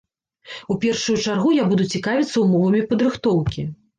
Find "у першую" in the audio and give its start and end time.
0.75-1.17